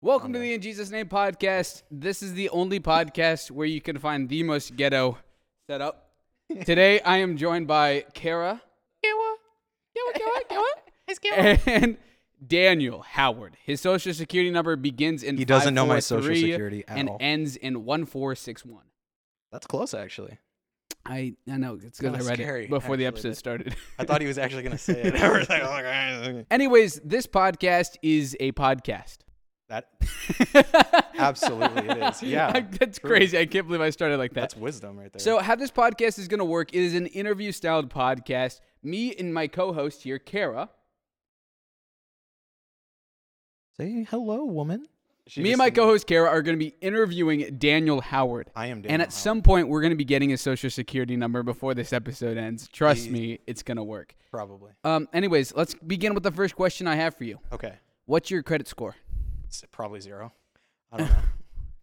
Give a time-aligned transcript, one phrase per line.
[0.00, 1.82] Welcome to the In Jesus Name podcast.
[1.90, 5.18] This is the only podcast where you can find the most ghetto
[5.66, 6.10] setup.
[6.64, 8.62] Today I am joined by Kara.
[9.02, 9.34] Kara?
[9.96, 10.44] Kara Kara?
[10.48, 10.64] Kara?
[11.08, 11.58] It's Kara.
[11.66, 11.96] And
[12.46, 13.56] Daniel Howard.
[13.64, 17.08] His social security number begins in He doesn't know my social 543 security at and
[17.08, 17.16] all.
[17.20, 18.84] ends in 1461.
[19.50, 20.38] That's close, actually.
[21.04, 23.36] I I know it's because I Kinda read scary, it before the actually, episode but-
[23.38, 23.76] started.
[23.98, 25.14] I thought he was actually going to say it.
[25.20, 26.46] I was like, oh, okay.
[26.50, 29.18] Anyways, this podcast is a podcast.
[29.68, 29.88] That
[31.18, 32.22] Absolutely it is.
[32.22, 33.10] Yeah, That's true.
[33.10, 33.38] crazy.
[33.38, 34.40] I can't believe I started like that.
[34.42, 35.20] that's wisdom right there.
[35.20, 38.60] So, how this podcast is going to work it is an interview styled podcast.
[38.82, 40.70] Me and my co host here, Kara.
[43.76, 44.86] say hello, woman.
[45.26, 48.50] She Me and my co host, Kara, are going to be interviewing Daniel Howard.
[48.56, 48.78] I am.
[48.78, 51.74] and Daniel at some point, we're going to be getting his social security number before
[51.74, 52.66] this episode ends.
[52.68, 53.12] Trust Please.
[53.12, 54.14] me, it's going to work.
[54.30, 54.72] Probably.
[54.84, 57.38] Um, anyways, let's begin with the first question I have for you.
[57.52, 57.74] Okay,
[58.06, 58.96] What's your credit score?
[59.48, 60.32] It's probably zero.
[60.92, 61.16] I don't know.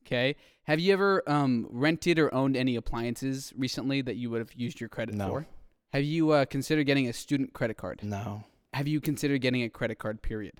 [0.05, 0.35] Okay.
[0.63, 4.79] Have you ever um, rented or owned any appliances recently that you would have used
[4.79, 5.27] your credit No.
[5.29, 5.47] for?
[5.93, 8.01] Have you uh, considered getting a student credit card?
[8.03, 8.43] no,
[8.73, 10.53] Have you considered getting a credit card, period?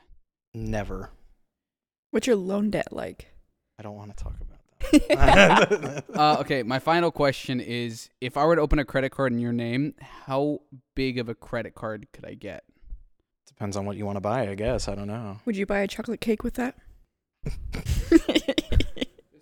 [0.54, 1.12] never.
[2.12, 3.28] What's your loan debt like?
[3.78, 4.50] I don't want to talk about
[5.10, 6.06] that.
[6.16, 9.40] Uh, okay, my final question is if I were to open a credit card in
[9.40, 9.96] your name,
[10.26, 10.62] how
[10.96, 12.64] big of a credit card could I get?
[13.48, 14.88] Depends on what you want to buy, I guess.
[14.88, 15.40] I don't know.
[15.46, 16.76] Would you buy a chocolate cake with that?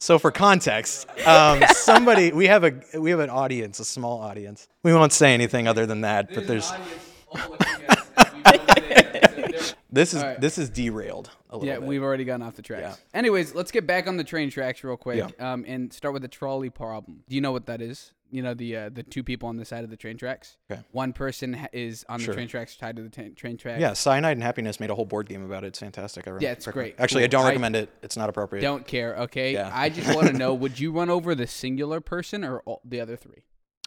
[0.03, 4.67] So for context, um, somebody we have a we have an audience, a small audience.
[4.83, 6.73] We won't say anything other than that, but there's
[9.93, 10.39] this is right.
[10.41, 11.67] this is derailed a little bit.
[11.73, 11.87] Yeah, bit.
[11.87, 12.99] we've already gotten off the tracks.
[13.13, 13.17] Yeah.
[13.19, 15.53] Anyways, let's get back on the train tracks real quick Yeah.
[15.53, 17.23] um, and start with the trolley problem.
[17.29, 18.11] Do you know what that is?
[18.31, 20.57] You know the uh, the two people on the side of the train tracks.
[20.71, 20.81] Okay.
[20.91, 22.33] One person ha- is on Sure.
[22.33, 23.79] the train tracks tied to the ta- train tracks.
[23.79, 25.67] yeah, Cyanide and Happiness made a whole board game about it.
[25.67, 26.27] It's fantastic.
[26.27, 27.03] I Yeah, it's recommend- great.
[27.03, 27.89] Actually, I don't I recommend it.
[28.01, 28.63] It's not appropriate.
[28.63, 29.15] Don't care.
[29.17, 29.53] Okay.
[29.53, 29.69] Yeah.
[29.71, 32.99] I just want to know: Would you run over the singular person or all, the
[32.99, 33.43] other three?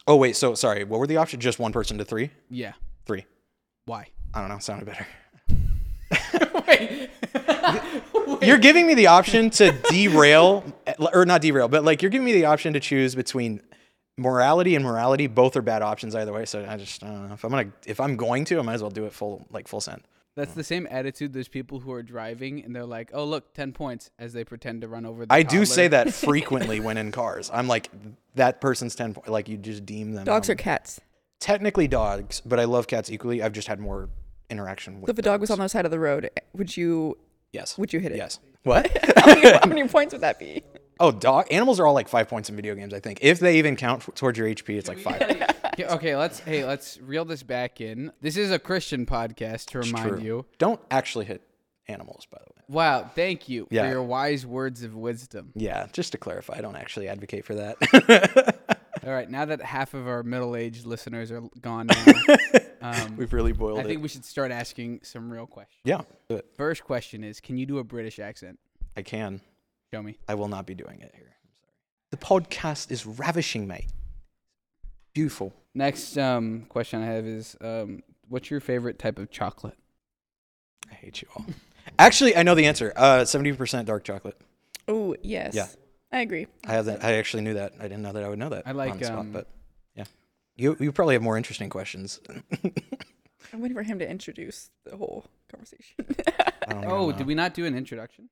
[0.07, 0.85] Oh wait, so sorry.
[0.85, 1.43] What were the options?
[1.43, 2.31] Just one person to three?
[2.49, 2.71] Yeah.
[3.05, 3.25] Three.
[3.83, 4.07] Why?
[4.33, 4.59] I don't know.
[4.59, 5.05] Sounded better.
[6.67, 7.09] Wait.
[8.41, 10.63] You're giving me the option to derail,
[11.13, 13.61] or not derail, but like you're giving me the option to choose between
[14.17, 15.27] morality and morality.
[15.27, 16.45] Both are bad options either way.
[16.45, 18.73] So I just I don't know if I'm gonna if I'm going to, I might
[18.73, 20.03] as well do it full like full send.
[20.35, 21.33] That's the same attitude.
[21.33, 24.81] There's people who are driving and they're like, "Oh, look, ten points," as they pretend
[24.81, 25.25] to run over.
[25.25, 27.49] The I do say that frequently when in cars.
[27.51, 27.89] I'm like
[28.35, 29.29] that person's ten point.
[29.29, 30.25] Like you just deem them.
[30.25, 31.01] Dogs um, or cats?
[31.39, 33.41] technically dogs, but I love cats equally.
[33.41, 34.09] I've just had more
[34.49, 35.07] interaction with.
[35.09, 37.17] So if a dog was on the side of the road, would you
[37.53, 38.17] yes, would you hit it?
[38.17, 38.39] yes.
[38.63, 38.89] What?
[39.17, 40.63] how, many, how many points would that be?
[40.99, 42.93] oh, dog animals are all like five points in video games.
[42.93, 45.21] I think if they even count f- towards your HP, it's like five.
[45.77, 48.11] Okay, okay, let's hey, let's reel this back in.
[48.19, 50.19] This is a Christian podcast to It's remind true.
[50.19, 50.45] you.
[50.57, 51.43] Don't actually hit
[51.87, 52.63] animals, by the way.
[52.67, 53.83] Wow, thank you Yeah.
[53.83, 55.51] for your wise words of wisdom.
[55.53, 58.57] Yeah, just to clarify, I don't actually advocate for that.
[59.07, 62.25] All right, now that half of our middle-aged listeners are gone now,
[62.81, 64.01] um, We've really boiled I think it.
[64.01, 65.79] we should start asking some real questions.
[65.85, 66.45] yeah, do it.
[66.57, 68.59] First question is, can you do a British accent?
[68.97, 69.39] I can.
[69.93, 70.17] Show me.
[70.27, 71.37] I will not be doing it here.
[71.41, 71.71] I'm sorry.
[72.11, 73.85] The podcast is ravishing, mate.
[75.13, 75.53] Beautiful.
[75.73, 79.77] Next um, question I have is, um, what's your favorite type of chocolate?
[80.91, 81.45] I hate you all.
[81.97, 82.91] Actually, I know the answer.
[82.93, 84.37] Uh, seventy percent dark chocolate.
[84.89, 85.55] Oh yes.
[85.55, 85.67] Yeah.
[86.11, 86.47] I agree.
[86.65, 87.03] I have that.
[87.03, 87.73] I actually knew that.
[87.79, 88.63] I didn't know that I would know that.
[88.65, 89.47] I like, on the spot, um, but
[89.95, 90.05] yeah,
[90.55, 92.19] you you probably have more interesting questions.
[93.53, 95.95] I'm waiting for him to introduce the whole conversation.
[96.67, 97.17] I don't even Oh, know.
[97.17, 98.29] did we not do an introduction?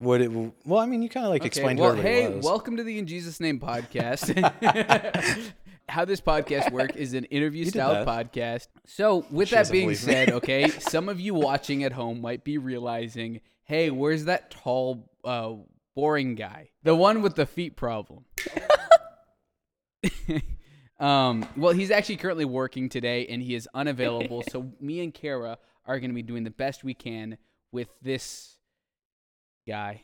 [0.00, 0.28] Would it?
[0.64, 2.44] Well, I mean, you kind of like Okay, explained well, whoever hey, was.
[2.44, 4.30] welcome to the In Jesus Name podcast.
[5.88, 8.68] How this podcast work is an interview You style podcast.
[8.86, 10.12] So, with She that being believe me.
[10.12, 15.10] said, okay, some of you watching at home might be realizing, hey, where's that tall,
[15.24, 15.54] uh,
[15.94, 18.24] boring guy, the one with the feet problem?
[21.00, 24.42] um, well, he's actually currently working today, and he is unavailable.
[24.50, 27.38] so, me and Kara are going to be doing the best we can
[27.72, 28.56] with this
[29.66, 30.02] guy.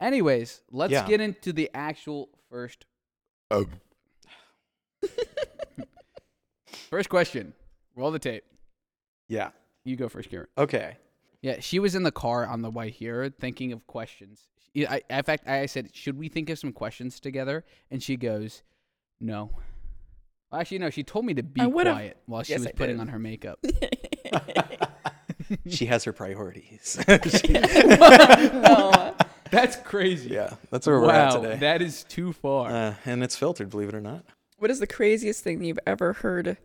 [0.00, 1.06] Anyways, let's Yeah.
[1.06, 2.86] get into the actual first.
[6.90, 7.52] first question.
[7.96, 8.44] Roll the tape.
[9.28, 9.50] yeah.
[9.86, 10.46] You go first, Kara.
[10.56, 10.96] Okay.
[11.42, 14.48] Yeah, she was in the car on the way here thinking of questions.
[14.74, 18.16] Yeah, I, in fact, I said, "Should we think of some questions together?" And she
[18.16, 18.62] goes,
[19.20, 19.50] "No."
[20.50, 20.90] Well, actually, no.
[20.90, 23.00] She told me to be quiet while she Yes, was I putting did.
[23.02, 23.64] on her makeup.
[25.68, 27.02] she has her priorities.
[27.08, 29.14] no.
[29.50, 30.30] That's crazy.
[30.30, 31.56] yeah, that's where we're at today.
[31.58, 32.70] that is too far.
[32.70, 34.24] Uh, and it's filtered, believe it or not.
[34.58, 36.56] What is the craziest thing you've ever heard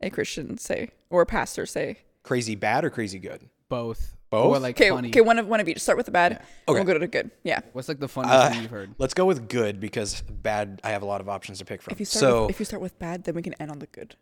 [0.00, 1.98] a Christian say or a pastor say?
[2.22, 3.48] Crazy bad or crazy good?
[3.68, 4.14] Both.
[4.30, 4.56] Both?
[4.56, 5.08] or like Okay, funny?
[5.08, 5.80] okay, one of one of each.
[5.80, 6.32] Start with the bad.
[6.32, 6.74] and Okay.
[6.78, 7.30] We'll go to the good.
[7.44, 7.60] Yeah.
[7.72, 8.94] What's like the funniest Uh, thing you've heard?
[8.98, 10.80] Let's go with good because bad.
[10.84, 11.92] I have a lot of options to pick from.
[11.92, 13.78] If you start so with, if you start with bad, then we can end on
[13.78, 14.16] the good.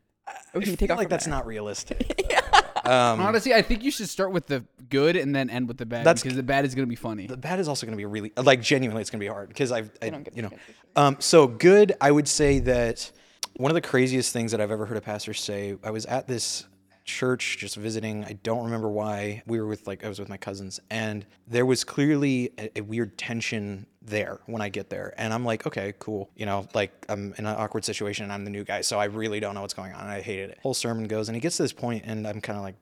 [0.55, 1.35] We I can feel take off like that's there.
[1.35, 2.20] not realistic.
[2.85, 5.87] um, Honestly, I think you should start with the good and then end with the
[5.87, 7.26] bad That's- because the bad is gonna be funny.
[7.26, 9.00] the bad is also going to be really like genuinely.
[9.00, 10.49] It's going to be hard because I've I, don't get you know.
[10.49, 10.81] the good for sure.
[11.05, 11.94] Um, so good.
[12.00, 13.11] I would say that
[13.56, 15.76] one of the craziest things that I've ever heard a pastor say.
[15.85, 16.67] I was at this
[17.06, 18.25] church just visiting.
[18.25, 19.43] I don't remember why.
[19.47, 22.81] We were with like I was with my cousins, and there was clearly a, a
[22.82, 26.31] weird tension there when I get there, and I'm like, okay, cool.
[26.37, 29.05] You know, like I'm in an awkward situation, and I'm the new guy, so I
[29.06, 30.03] really don't know what's going on.
[30.03, 30.58] And I hated it.
[30.62, 32.76] Whole sermon goes, and he gets to this point, and I'm kind of like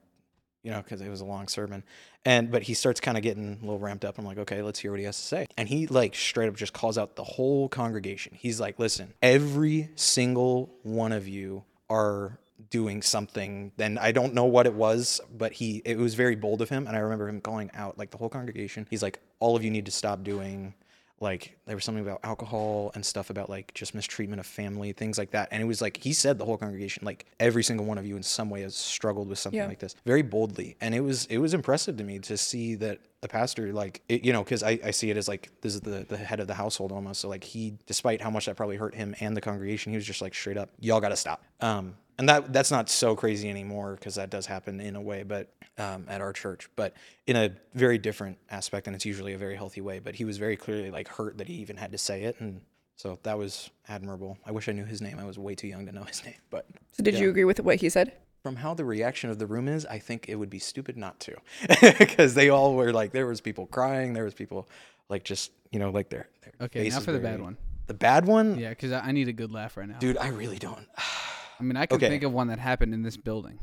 [0.64, 1.84] you know, because it was a long sermon.
[2.24, 4.18] And but he starts kind of getting a little ramped up.
[4.18, 5.46] I'm like, okay, let's hear what he has to say.
[5.56, 8.34] And he like straight up just calls out the whole congregation.
[8.34, 12.38] He's like, listen, every single one of you are
[12.70, 13.72] doing something.
[13.76, 16.86] Then I don't know what it was, but he it was very bold of him.
[16.86, 18.86] And I remember him calling out like the whole congregation.
[18.90, 20.74] He's like, all of you need to stop doing
[21.20, 25.16] like there was something about alcohol and stuff about like just mistreatment of family things
[25.16, 27.98] like that and it was like he said the whole congregation like every single one
[27.98, 29.68] of you in some way has struggled with something Yeah.
[29.68, 32.98] like this very boldly and it was it was impressive to me to see that
[33.20, 35.80] the pastor like it, you know because I, I see it as like this is
[35.82, 38.76] the, the head of the household almost so like he despite how much that probably
[38.76, 41.94] hurt him and the congregation he was just like straight up y'all gotta stop um
[42.18, 45.52] and that that's not so crazy anymore because that does happen in a way but
[45.78, 46.94] um, at our church but
[47.26, 50.38] in a very different aspect and it's usually a very healthy way but he was
[50.38, 52.60] very clearly like hurt that he even had to say it and
[52.96, 55.84] so that was admirable i wish i knew his name i was way too young
[55.86, 58.12] to know his name but So did you agree with what he said?
[58.42, 61.18] from how the reaction of the room is i think it would be stupid not
[61.20, 61.34] to
[61.98, 64.68] because they all were like there was people crying there was people
[65.08, 67.56] like just you know like their, their Okay, now faces for the very- bad one.
[67.88, 69.98] the bad one Yeah, because I I need a good laugh right now.
[69.98, 70.86] dude i really don't
[71.58, 72.08] I mean, I can okay.
[72.08, 73.58] think of one that happened in this building.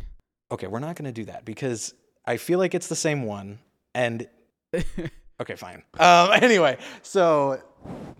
[0.52, 1.94] okay we're not going to do that because
[2.26, 3.60] i feel like it's the same one
[3.96, 4.28] and
[5.42, 5.84] okay fine.
[6.00, 7.62] Um anyway so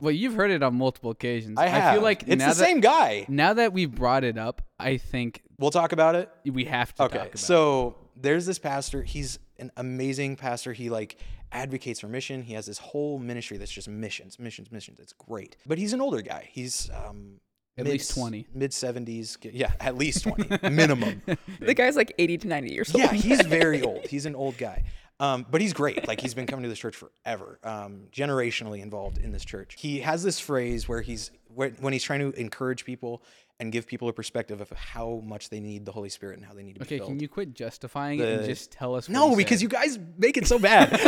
[0.02, 1.58] Well, you've heard it on multiple occasions.
[1.60, 3.26] i have I feel like it's now the that, same guy.
[3.30, 6.30] Now that we've brought it up, I think we'll talk about it?
[6.46, 7.40] we have to okay talk about it.
[7.40, 9.04] so there's this pastor.
[9.04, 10.74] He's an amazing pastor.
[10.74, 11.18] He like
[11.52, 12.42] advocates for mission.
[12.44, 15.00] He has this whole ministry that's just missions missions missions.
[15.00, 15.56] It's great.
[15.66, 16.50] But he's an older guy.
[16.52, 17.40] He's um
[17.78, 18.48] At least 20.
[18.54, 21.22] mid 70s yeah at least 20 minimum
[21.60, 23.04] The guy's like 80 to 90 years old.
[23.04, 24.84] yeah he's very old he's an old guy
[25.20, 29.18] um, but he's great like he's been coming to this church forever um, generationally involved
[29.20, 33.24] in this church he has this phrase where he's when he's trying to encourage people
[33.60, 36.54] and give people a perspective of how much they need the holy spirit and how
[36.54, 39.08] they need to be Okay, filled can you quit justifying it and just tell us?
[39.08, 39.64] What no, because said?
[39.64, 40.90] you guys make it so bad.
[40.92, 41.04] it's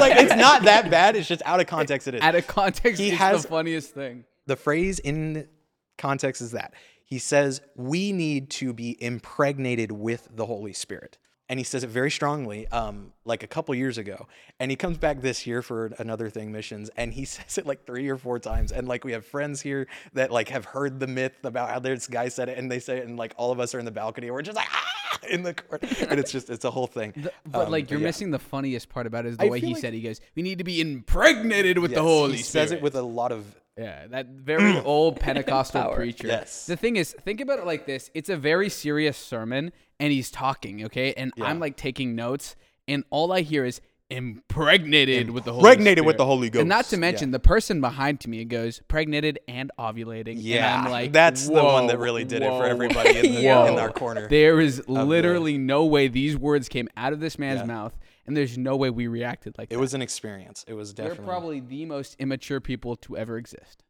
[0.00, 1.16] like it's not that bad.
[1.16, 2.06] It's just out of context.
[2.06, 2.20] It is.
[2.20, 4.24] out of context, He has- the funniest thing.
[4.46, 5.48] the phrase in
[5.98, 11.60] context is that he says we need to be impregnated with the Holy Spirit, and
[11.60, 12.66] he says it very strongly.
[12.68, 14.26] Um, like a couple years ago,
[14.58, 17.86] and he comes back this year for another thing missions, and he says it like
[17.86, 18.72] three or four times.
[18.72, 22.06] And like we have friends here that like have heard the myth about how this
[22.08, 23.90] guy said it, and they say it, and like all of us are in the
[23.92, 26.86] balcony, and we're just like ah in the court, and it's just it's a whole
[26.88, 27.12] thing.
[27.16, 28.06] The- but Um, like you're yeah.
[28.06, 29.94] missing the funniest part about it is the I way he like- said.
[29.94, 32.82] He goes, "We need to be impregnated with the Holy he Spirit." He says it
[32.82, 33.44] with a lot of
[33.78, 34.84] Yeah, that very mm.
[34.84, 36.28] old Pentecostal preacher.
[36.28, 36.66] Yes.
[36.66, 40.30] The thing is, think about it like this: it's a very serious sermon, and he's
[40.30, 42.56] talking, okay, and I'm like taking notes,
[42.88, 46.68] and all I hear is impregnated with the Holy Impregnated with the Holy Ghost, And
[46.68, 47.00] not to Yeah.
[47.00, 50.32] mention the person behind to me goes pregnated and ovulating.
[50.34, 53.40] and Yeah, I'm like, that's the one that really did it for everybody in, the,
[53.40, 53.46] in
[53.78, 54.28] our corner.
[54.28, 57.66] There is literally no way these words came out of this man's Yeah.
[57.66, 57.94] mouth,
[58.26, 59.74] and there's no way we reacted like that.
[59.74, 59.80] It that.
[59.80, 60.64] was an experience.
[60.68, 61.16] It was definitely.
[61.18, 63.84] They're probably the most immature people to ever exist.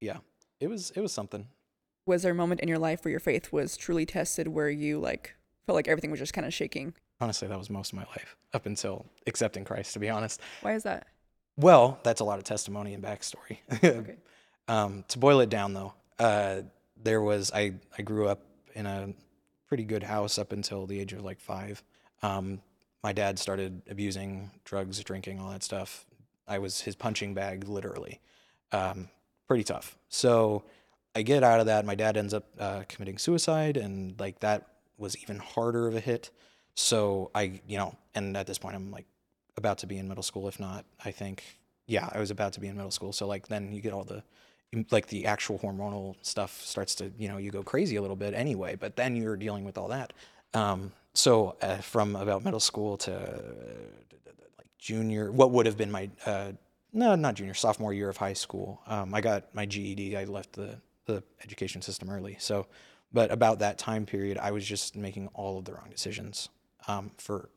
[0.00, 0.18] yeah.
[0.60, 1.48] It was it was something.
[2.06, 5.00] Was there a moment in your life where your faith was truly tested where you
[5.00, 5.34] like
[5.66, 6.94] felt like everything was just kind of shaking?
[7.20, 9.92] Honestly, that was most of my life up until accepting Christ.
[9.94, 11.06] To be honest, Why is that?
[11.56, 13.58] well, that's a lot of testimony and backstory.
[13.84, 14.16] Okay.
[14.68, 16.62] um, to boil it down, though, uh,
[16.96, 18.40] there was I I grew up
[18.74, 19.12] in a
[19.66, 21.82] pretty good house up until the age of like five.
[22.22, 22.60] Um,
[23.02, 26.06] my dad started abusing drugs, drinking, all that stuff.
[26.46, 28.20] I was his punching bag, literally.
[28.72, 29.08] Um,
[29.48, 29.96] pretty tough.
[30.08, 30.64] So
[31.14, 31.84] I get out of that.
[31.84, 34.66] My dad ends up uh, committing suicide, and like that
[34.98, 36.30] was even harder of a hit.
[36.74, 39.06] So I, you know, and at this point, I'm like
[39.56, 41.42] about to be in middle school, if not, I think,
[41.86, 43.12] yeah, I was about to be in middle school.
[43.12, 44.22] So like then you get all the
[44.90, 48.32] like the actual hormonal stuff starts to you know you go crazy a little bit
[48.34, 50.12] anyway but then you're dealing with all that
[50.54, 53.10] um, so uh, from about middle school to
[54.58, 56.52] like junior what would have been my uh,
[56.92, 60.52] no not junior sophomore year of high school um, i got my ged i left
[60.52, 60.76] the,
[61.06, 62.36] the education system early.
[62.38, 62.66] So
[63.12, 66.48] but about that time period i was just making all of the wrong decisions
[66.88, 67.48] um, for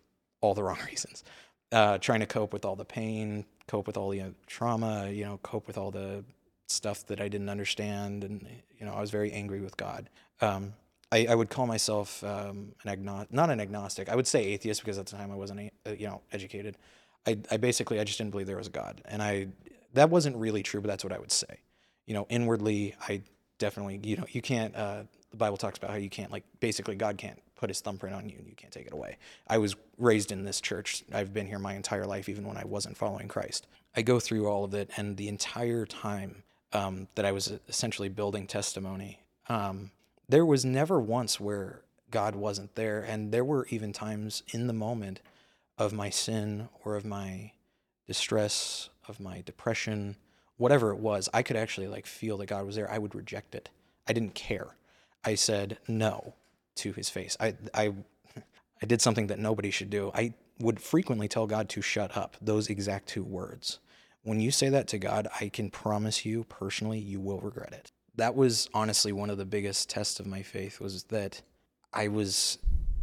[0.41, 1.23] all the wrong reasons.
[1.71, 5.25] Uh, trying to cope with all the pain, cope with all the uh, trauma, you
[5.25, 6.23] know, cope with all the
[6.67, 8.47] stuff that I didn't understand, and
[8.79, 10.09] you know, I was very angry with God.
[10.41, 10.73] Um,
[11.15, 14.09] I, I would call myself um, an agnostic, not an agnostic.
[14.09, 16.77] I would say atheist because at the time I wasn't, uh, you know, educated.
[17.25, 19.47] I, I basically I just didn't believe there was a God, and I
[19.93, 21.61] that wasn't really true, but that's what I would say.
[22.05, 23.21] You know, inwardly, I
[23.57, 24.75] definitely, you know, you can't.
[24.75, 28.15] Uh, the Bible talks about how you can't, like, basically, God can't put His thumbprint
[28.15, 29.17] on you, and you can't take it away.
[29.47, 31.03] I was raised in this church.
[31.13, 33.67] I've been here my entire life, even when I wasn't following Christ.
[33.95, 36.43] I go through all of it, and the entire time
[36.73, 39.91] um, that I was essentially building testimony, um,
[40.27, 44.73] there was never once where God wasn't there, and there were even times in the
[44.73, 45.21] moment
[45.77, 47.51] of my sin or of my
[48.07, 50.15] distress, of my depression,
[50.57, 52.89] whatever it was, I could actually like feel that God was there.
[52.89, 53.69] I would reject it.
[54.07, 54.75] I didn't care.
[55.23, 56.35] I said no
[56.75, 57.35] to his face.
[57.39, 57.93] I I
[58.81, 60.11] I did something that nobody should do.
[60.13, 62.37] I would frequently tell God to shut up.
[62.41, 63.79] Those exact two words.
[64.23, 67.91] When you say that to God, I can promise you personally you will regret it.
[68.17, 71.41] That was honestly one of the biggest tests of my faith was that
[71.93, 72.57] I was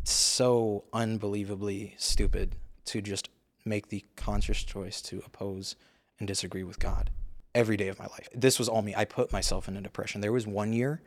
[0.05, 3.29] so unbelievably stupid to just
[3.65, 5.77] make the conscious choice to oppose
[6.19, 7.11] and disagree with God
[7.55, 8.29] every day of my life.
[8.35, 8.95] This was all me.
[8.97, 10.21] I put myself in a depression.
[10.21, 11.03] There was one year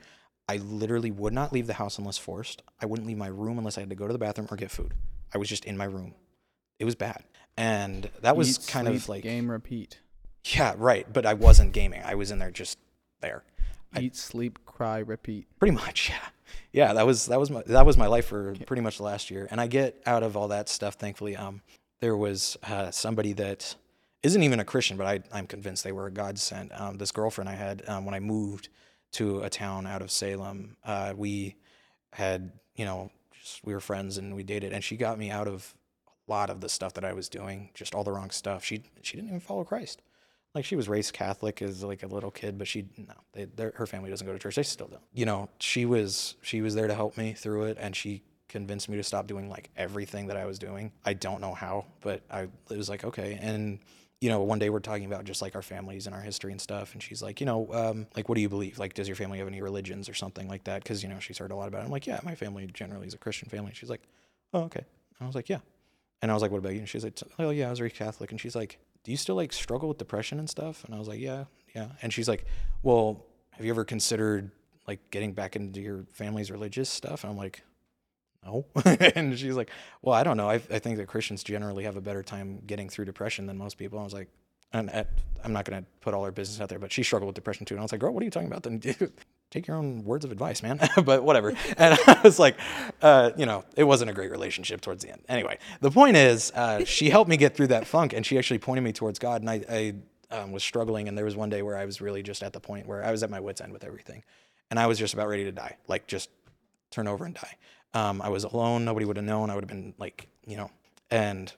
[0.47, 2.61] I literally would not leave the house unless forced.
[2.79, 4.69] I wouldn't leave my room unless I had to go to the bathroom or get
[4.69, 4.93] food.
[5.33, 6.13] I was just in my room.
[6.77, 7.23] It was bad.
[7.57, 9.99] And that was Eat, kind sleep, of like game repeat.
[10.45, 12.03] yeah, right, but I wasn't gaming.
[12.05, 12.77] I was in there just
[13.21, 13.43] there.
[13.99, 15.47] Eat, sleep, cry, repeat.
[15.59, 16.29] Pretty much, yeah.
[16.71, 19.31] Yeah, that was that was my that was my life for pretty much the last
[19.31, 19.47] year.
[19.49, 21.35] And I get out of all that stuff, thankfully.
[21.35, 21.61] Um,
[22.01, 23.75] there was uh, somebody that
[24.23, 26.71] isn't even a Christian, but I, I'm convinced they were a God sent.
[26.79, 28.69] Um, this girlfriend I had um, when I moved
[29.13, 31.55] to a town out of Salem, uh, we
[32.11, 33.11] had you know
[33.41, 35.73] just we were friends and we dated, and she got me out of
[36.27, 38.63] a lot of the stuff that I was doing, just all the wrong stuff.
[38.65, 40.01] She she didn't even follow Christ.
[40.55, 43.85] Like she was raised Catholic as like a little kid, but she no, they, her
[43.85, 44.55] family doesn't go to church.
[44.55, 45.03] They still don't.
[45.13, 48.87] You know, she was she was there to help me through it, and she convinced
[48.87, 50.93] me to stop doing like everything that I was doing.
[51.03, 53.37] I don't know how, but I it was like okay.
[53.41, 53.79] And
[54.21, 56.61] you know, one day we're talking about just like our families and our history and
[56.61, 58.79] stuff, and she's like, you know, um, like what do you believe?
[58.79, 60.83] Like, does your family have any religions or something like that?
[60.83, 61.85] Because you know, she's heard a lot about it.
[61.85, 63.71] I'm like, yeah, my family generally is a Christian family.
[63.73, 64.03] She's like,
[64.53, 64.85] oh okay.
[65.19, 65.59] I was like, yeah.
[66.21, 66.79] And I was like, what about you?
[66.79, 68.31] And she's like, oh yeah, I was raised Catholic.
[68.31, 70.83] And she's like, do you still like struggle with depression and stuff?
[70.83, 71.45] And I was like, yeah,
[71.75, 71.89] yeah.
[72.01, 72.45] And she's like,
[72.81, 74.51] well, have you ever considered
[74.87, 77.23] like getting back into your family's religious stuff?
[77.23, 77.61] And I'm like,
[78.43, 78.65] no.
[79.15, 79.69] and she's like,
[80.01, 80.49] well, I don't know.
[80.49, 83.77] I, I think that Christians generally have a better time getting through depression than most
[83.77, 83.99] people.
[83.99, 84.29] And I was like,
[84.73, 84.89] and
[85.43, 87.65] I'm not going to put all her business out there, but she struggled with depression
[87.65, 87.75] too.
[87.75, 88.63] And I was like, girl, what are you talking about?
[88.63, 88.81] Then
[89.55, 90.79] take your own words of advice, man.
[91.05, 91.53] but whatever.
[91.77, 92.57] And I was like,
[93.01, 95.21] uh, you know, it wasn't a great relationship towards the end.
[95.29, 98.59] Anyway, the point is, uh, she helped me get through that funk, and she actually
[98.59, 99.41] pointed me towards God.
[99.41, 102.21] And I, I um, was struggling, and there was one day where I was really
[102.21, 104.23] just at the point where I was at my wits' end with everything,
[104.69, 106.29] and I was just about ready to die, like just
[106.91, 107.55] turn over and die.
[107.93, 108.83] Um, I was alone.
[108.83, 109.49] Nobody would have known.
[109.49, 110.69] I would have been like, you know,
[111.09, 111.51] and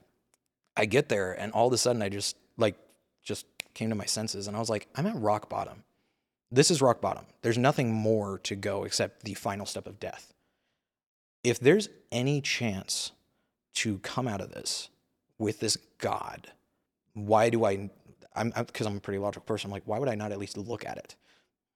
[0.76, 2.76] I get there, and all of a sudden, I just like
[3.24, 5.82] just came to my senses, and I was like, I'm at rock bottom.
[6.50, 7.26] This is rock bottom.
[7.42, 10.32] There's nothing more to go except the final step of death.
[11.44, 13.12] If there's any chance
[13.74, 14.88] to come out of this
[15.38, 16.50] with this God,
[17.14, 17.90] why do I?
[18.34, 19.68] I'm because I'm a pretty logical person.
[19.68, 21.16] I'm like, why would I not at least look at it?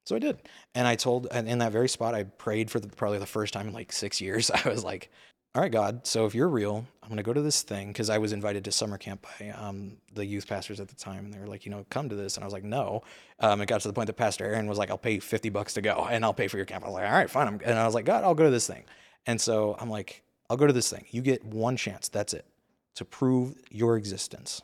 [0.04, 0.38] So I did,
[0.74, 3.54] and I told, and in that very spot, I prayed for the, probably the first
[3.54, 4.50] time in like six years.
[4.64, 5.10] I was like,
[5.54, 8.08] all right, God, so if you're real, I'm going to go to this thing because
[8.08, 11.26] I was invited to summer camp by um, the youth pastors at the time.
[11.26, 12.36] And they were like, you know, come to this.
[12.36, 13.02] And I was like, no.
[13.38, 15.74] Um, it got to the point that Pastor Aaron was like, I'll pay 50 bucks
[15.74, 16.84] to go and I'll pay for your camp.
[16.84, 17.48] I was like, all right, fine.
[17.48, 18.84] I'm, and I was like, God, I'll go to this thing.
[19.26, 21.04] And so I'm like, I'll go to this thing.
[21.10, 22.08] You get one chance.
[22.08, 22.46] That's it
[22.94, 24.62] to prove your existence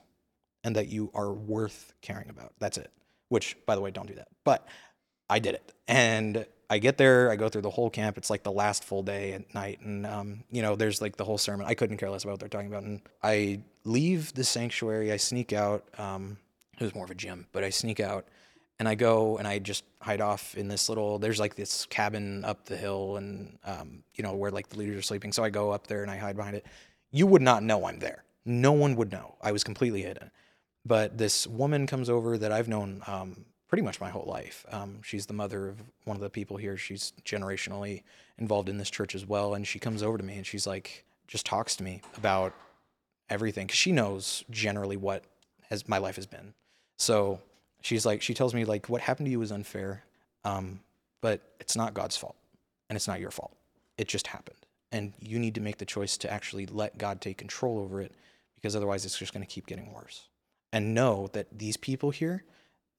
[0.64, 2.54] and that you are worth caring about.
[2.61, 2.90] That's it.
[3.28, 4.28] Which, by the way, don't do that.
[4.45, 4.66] But
[5.28, 5.73] I did it.
[5.87, 8.19] And I get there, I go through the whole camp.
[8.19, 9.81] It's like the last full day at night.
[9.81, 11.67] And, um, you know, there's like the whole sermon.
[11.67, 12.83] I couldn't care less about what they're talking about.
[12.83, 15.85] And I leave the sanctuary, I sneak out.
[15.99, 16.37] Um,
[16.79, 18.27] it was more of a gym, but I sneak out
[18.79, 22.45] and I go and I just hide off in this little, there's like this cabin
[22.45, 25.33] up the hill and, um, you know, where like the leaders are sleeping.
[25.33, 26.67] So I go up there and I hide behind it.
[27.11, 28.25] You would not know I'm there.
[28.45, 29.37] No one would know.
[29.41, 30.31] I was completely hidden.
[30.85, 34.65] But this woman comes over that I've known um, pretty much my whole life.
[34.73, 36.77] Um, she's the mother of one of the people here.
[36.77, 38.03] She's generationally
[38.39, 39.55] involved in this church as well.
[39.55, 42.55] And she comes over to me and she's like, just talks to me about
[43.29, 45.25] everything because she knows generally what
[45.69, 46.55] has my life has been.
[46.97, 47.41] So
[47.83, 50.03] she's like, she tells me like, what happened to you was unfair,
[50.45, 50.81] um,
[51.21, 52.37] but it's not God's fault
[52.89, 53.55] and it's not your fault.
[53.99, 54.59] It just happened,
[54.93, 58.13] and you need to make the choice to actually let God take control over it
[58.55, 60.29] because otherwise it's just going to keep getting worse.
[60.73, 62.45] And know that these people here,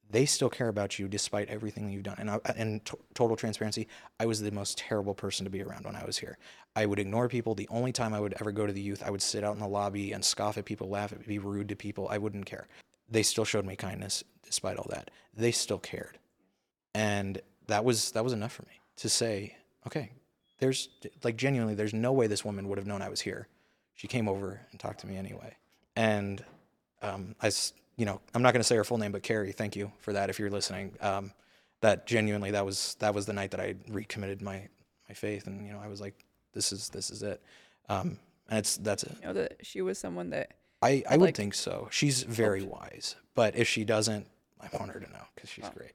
[0.09, 2.15] they still care about you despite everything you've done.
[2.17, 3.87] And I, and to- total transparency,
[4.19, 6.37] I was the most terrible person to be around when I was here.
[6.75, 7.53] I would ignore people.
[7.53, 9.59] The only time I would ever go to the youth, I would sit out in
[9.59, 12.07] the lobby and scoff at people, laugh at, be rude to people.
[12.09, 12.67] I wouldn't care.
[13.09, 15.11] They still showed me kindness despite all that.
[15.35, 16.19] They still cared,
[16.93, 19.55] and that was that was enough for me to say,
[19.87, 20.11] okay,
[20.59, 20.89] there's
[21.23, 23.47] like genuinely, there's no way this woman would have known I was here.
[23.95, 25.55] She came over and talked to me anyway,
[25.95, 26.43] and
[27.01, 27.49] um, I,
[27.99, 30.13] you know, I'm not going to say her full name, but Carrie, thank you for
[30.13, 30.93] that if you're listening.
[31.01, 31.31] Um,
[31.81, 34.67] that genuinely, that was that was the night that I recommitted my
[35.07, 37.41] my faith, and you know, I was like, this is this is it.
[37.89, 38.17] Um,
[38.49, 39.15] and it's that's it.
[39.21, 41.87] You know that she was someone that I, I I'd would like- think so.
[41.91, 44.25] She's very wise, but if she doesn't,
[44.59, 45.71] I want her to know because she's Oh.
[45.75, 45.91] great.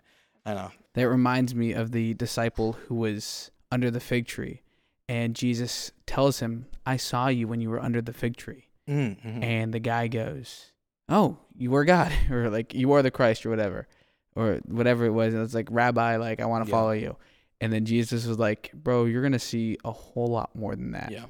[0.46, 0.70] I know.
[0.94, 4.60] That reminds me of the disciple who was under the fig tree,
[5.08, 9.22] and Jesus tells him, "I saw you when you were under the fig tree." Mm,
[9.22, 9.42] mhm.
[9.42, 10.72] And the guy goes,
[11.08, 13.86] "Oh, you are God," or like you are the Christ, or whatever,
[14.34, 15.34] or whatever it was.
[15.34, 16.76] And it's like, Rabbi, like I want to Yeah.
[16.76, 17.16] follow you.
[17.60, 21.10] And then Jesus was like, "Bro, you're gonna see a whole lot more than that."
[21.12, 21.26] yeah.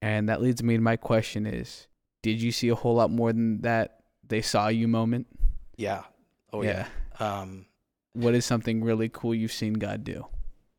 [0.00, 1.86] And that leads me to my question: Is
[2.22, 4.00] did you see a whole lot more than that?
[4.26, 5.26] They saw you moment.
[5.76, 6.02] Yeah.
[6.52, 6.86] Oh yeah.
[7.20, 7.66] Um,
[8.14, 10.26] What is something really cool you've seen God do?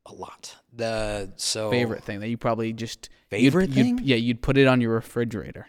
[0.05, 0.57] a lot.
[0.73, 3.99] The so Favorite thing that you probably just you'd- favorite you'd- thing.
[4.03, 5.67] yeah, you'd put it on your refrigerator.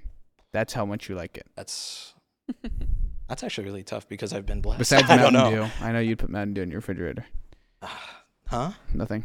[0.53, 1.47] That's how much you like it.
[1.55, 2.14] That's
[3.29, 4.79] that's actually really tough because I've been blessed.
[4.79, 5.65] Besides I don't Mountain know.
[5.67, 7.27] Dew, I know you'd put Mountain Dew in your refrigerator.
[8.47, 8.73] Huh?
[8.93, 9.25] Nothing.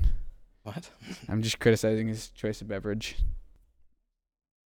[0.63, 0.89] What?
[1.29, 3.17] I'm just criticizing his choice of beverage.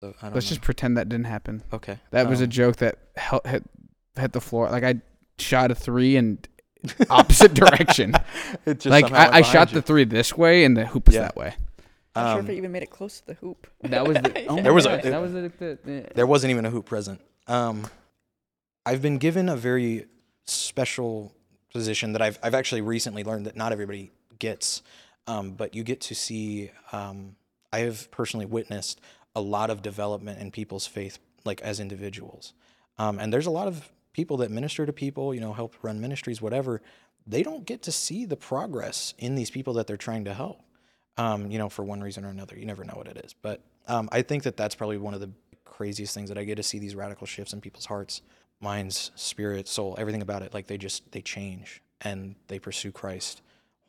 [0.02, 0.50] So, I don't Let's know.
[0.50, 1.64] just pretend that didn't happen.
[1.72, 2.00] okay.
[2.12, 2.98] That was a Um, joke that
[3.46, 3.64] hit
[4.18, 4.70] hit the floor.
[4.70, 4.96] Like I
[5.40, 6.46] shot a three and
[7.10, 8.14] opposite direction.
[8.66, 9.76] it just like I, I shot you.
[9.76, 11.22] the three this way and the hoop was Yeah.
[11.22, 11.56] that way.
[12.14, 13.68] I'm not sure Um, if it even made it close to the hoop.
[13.84, 14.46] That was the.
[14.48, 16.86] Oh There was a- gosh, that was the, the, the There wasn't even a hoop
[16.88, 17.22] present.
[17.48, 17.88] Um,
[18.86, 20.06] I've been given a very
[20.46, 21.34] special
[21.72, 24.82] position that I've I've actually recently learned that not everybody gets.
[25.28, 26.72] Um, but you get to see.
[26.92, 27.36] Um,
[27.72, 29.00] I have personally witnessed
[29.36, 32.54] a lot of development in people's faith, like as individuals.
[32.98, 36.02] Um, and there's a lot of people that minister to people, you know, help run
[36.02, 36.82] ministries, whatever.
[37.26, 40.60] They don't get to see the progress in these people that they're trying to help.
[41.18, 42.58] Um, you know, for one reason or another.
[42.58, 43.36] You never know what it is.
[43.42, 45.30] But um, I think that that's probably one of the
[45.66, 48.22] craziest things that I get to see these radical shifts in people's hearts,
[48.62, 50.54] minds, spirit, soul, everything about it.
[50.54, 53.42] Like they just they change and they pursue Christ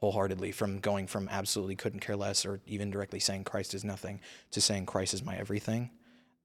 [0.03, 4.21] wholeheartedly from going from absolutely couldn't care less or even directly saying Christ is nothing
[4.51, 5.91] to saying Christ is my everything.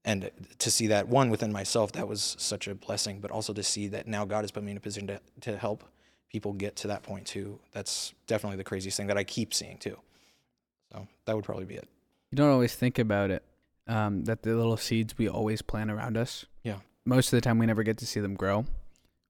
[0.04, 3.64] And to see that one within myself, that was such a blessing, but also to
[3.64, 5.82] see that now God has put me in a position to, to help
[6.30, 7.58] people get to that point too.
[7.72, 9.98] That's definitely the craziest thing that I keep seeing too.
[10.92, 11.88] So that would probably be it.
[12.30, 13.42] You don't always think about it.
[13.88, 16.46] Um, that the little seeds we always plant around us.
[16.62, 16.78] Yeah.
[17.08, 18.66] Most of the time, we never get to see them grow.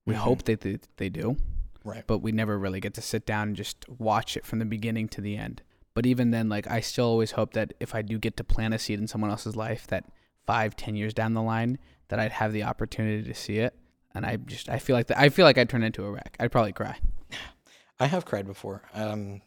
[0.05, 0.19] We Mhm.
[0.19, 1.37] hope that they, they do,
[1.85, 2.05] Right.
[2.07, 5.09] but we never really get to sit down and just watch it from the beginning
[5.11, 5.63] to the end.
[5.95, 8.75] But even then, like I still always hope that if I do get to plant
[8.75, 10.05] a seed in someone else's life, that
[10.47, 13.75] five, ten years down the line, that I'd have the opportunity to see it.
[14.15, 15.19] And I just, I feel like that.
[15.19, 16.37] I feel like I'd turn into a wreck.
[16.41, 16.99] I'd probably cry.
[18.01, 18.83] I have cried before.
[18.95, 19.43] Um,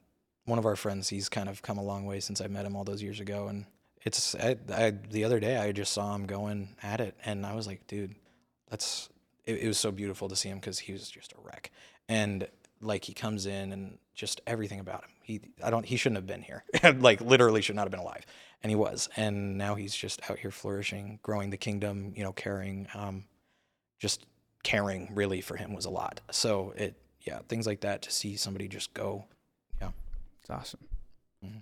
[0.45, 2.75] one of our friends, he's kind of come a long way since I met him
[2.75, 3.65] all those years ago, and
[4.03, 7.55] it's I, I, the other day I just saw him going at it, and I
[7.55, 8.15] was like, dude,
[8.69, 9.09] that's
[9.45, 11.71] it, it was so beautiful to see him because he was just a wreck,
[12.09, 12.47] and
[12.81, 15.09] like he comes in and just everything about him.
[15.23, 16.63] He I don't he shouldn't have been here,
[16.99, 18.25] like literally should not have been alive,
[18.63, 22.33] and he was, and now he's just out here flourishing, growing the kingdom, you know,
[22.33, 23.25] caring, um,
[23.99, 24.25] just
[24.63, 26.21] caring really for him was a lot.
[26.31, 29.25] So it yeah things like that to see somebody just go
[29.79, 29.91] yeah,
[30.41, 30.87] It's awesome.
[31.45, 31.61] Mhm.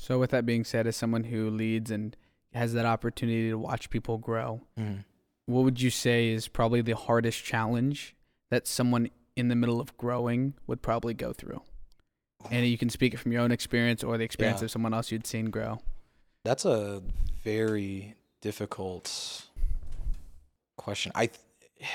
[0.00, 2.16] So, with that being said, as someone who leads and
[2.54, 5.04] has that opportunity to watch people grow, Mhm.
[5.44, 8.16] what would you say is probably the hardest challenge
[8.48, 11.62] that someone in the middle of growing would probably go through?
[12.50, 14.64] And you can speak it from your own experience or the experience Yeah.
[14.64, 15.80] of someone else you'd seen grow.
[16.44, 17.02] That's a
[17.44, 19.44] very difficult
[20.78, 21.12] question.
[21.14, 21.38] I th-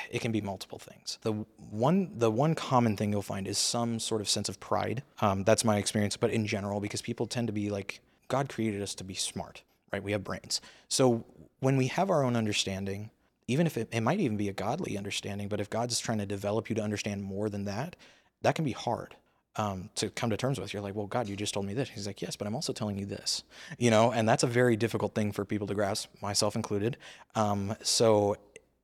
[0.09, 1.19] it can be multiple things.
[1.21, 1.33] The
[1.69, 5.03] one the one common thing you'll find is some sort of sense of pride.
[5.21, 8.81] Um, that's my experience, but in general, because people tend to be like God created
[8.81, 10.03] us to be smart, right?
[10.03, 10.61] We have brains.
[10.87, 11.25] So
[11.59, 13.11] when we have our own understanding,
[13.47, 16.25] even if it, it might even be a godly understanding, but if God's trying to
[16.25, 17.95] develop you to understand more than that,
[18.41, 19.15] that can be hard
[19.55, 20.73] um, to come to terms with.
[20.73, 21.89] You're like, well, God, you just told me this.
[21.89, 23.43] He's like, yes, but I'm also telling you this,
[23.77, 26.97] you know, and that's a very difficult thing for people to grasp, myself included.
[27.35, 28.35] Um, so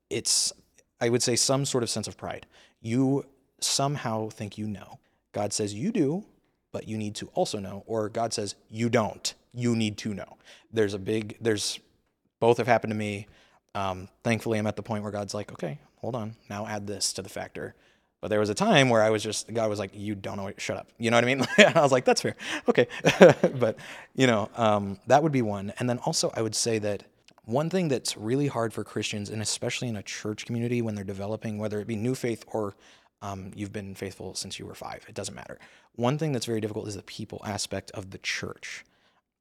[0.09, 0.53] it's,
[1.01, 2.45] I would say, some sort of sense of pride.
[2.81, 3.25] You
[3.59, 4.99] somehow think you know.
[5.33, 6.23] God says you do,
[6.71, 9.33] but you need to also know, or God says you don't.
[9.53, 10.37] You need to know.
[10.71, 11.79] There's a big, there's
[12.39, 13.27] both have happened to me.
[13.75, 17.13] Um, thankfully, I'm at the point where God's like, okay, hold on, now add this
[17.13, 17.75] to the factor.
[18.21, 20.51] But there was a time where I was just, God was like, you don't know,
[20.57, 20.87] shut up.
[20.99, 21.45] You know what I mean?
[21.75, 22.35] I was like, that's fair.
[22.69, 22.87] Okay.
[23.59, 23.77] but,
[24.13, 25.73] you know, um, that would be one.
[25.79, 27.03] And then also, I would say that
[27.45, 31.03] one thing that's really hard for Christians, and especially in a church community when they're
[31.03, 32.75] developing, whether it be new faith or
[33.21, 35.59] um, you've been faithful since you were five, it doesn't matter.
[35.95, 38.83] One thing that's very difficult is the people aspect of the church.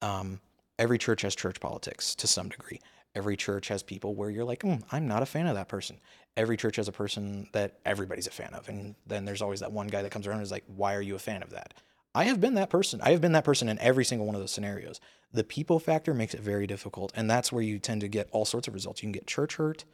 [0.02, 0.40] Um,
[0.78, 2.80] every church has church politics to some degree.
[3.14, 5.98] Every church has people where you're like, mm, I'm not a fan of that person.
[6.36, 8.68] Every church has a person that everybody's a fan of.
[8.68, 11.02] And then there's always that one guy that comes around and is like, Why are
[11.02, 11.74] you a fan of that?
[12.14, 13.00] I have been that person.
[13.02, 15.00] I have been that person in every single one of those scenarios.
[15.32, 17.12] The people factor makes it very difficult.
[17.14, 19.02] And that's where you tend to get all sorts of results.
[19.02, 19.84] You can get church hurt,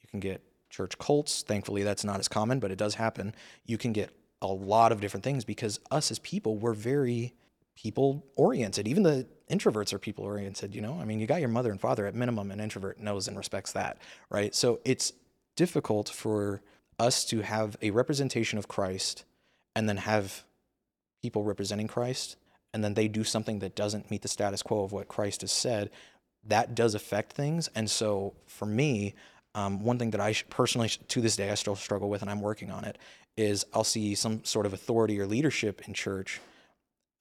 [0.00, 1.42] you can get church cults.
[1.42, 3.34] Thankfully, that's not as common, but it does happen.
[3.64, 4.10] You can get
[4.42, 7.34] a lot of different things because us as people, we're very
[7.76, 8.88] people oriented.
[8.88, 10.98] Even the introverts are people oriented, you know?
[11.00, 13.72] I mean, you got your mother and father at minimum, an introvert knows and respects
[13.72, 13.98] that,
[14.30, 14.54] right?
[14.54, 15.12] So it's
[15.56, 16.62] difficult for
[16.98, 19.24] us to have a representation of Christ
[19.74, 20.44] and then have
[21.22, 22.36] people representing Christ
[22.76, 25.50] and then they do something that doesn't meet the status quo of what Christ has
[25.50, 25.88] said.
[26.46, 27.70] That does affect things.
[27.74, 29.14] And so for me,
[29.54, 32.42] um, one thing that I personally, to this day, I still struggle with, and I'm
[32.42, 32.98] working on it,
[33.34, 36.38] is I'll see some sort of authority or leadership in church.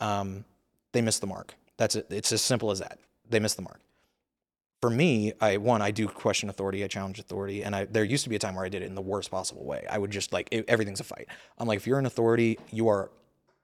[0.01, 0.43] Um,
[0.91, 1.55] they miss the mark.
[1.77, 2.07] That's it.
[2.09, 2.99] It's as simple as that.
[3.29, 3.79] They miss the mark.
[4.81, 6.83] For me, I one, I do question authority.
[6.83, 8.87] I challenge authority, and I there used to be a time where I did it
[8.87, 9.85] in the worst possible way.
[9.89, 11.27] I would just like it, everything's a fight.
[11.57, 13.09] I'm like, if you're an authority, you are